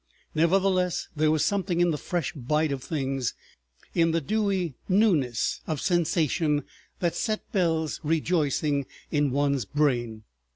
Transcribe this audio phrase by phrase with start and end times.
[0.33, 3.35] Nevertheless, there was something in the fresh bite of things,
[3.93, 6.63] in the dewy newness of sensation
[7.01, 10.23] that set bells rejoicing in one's brain.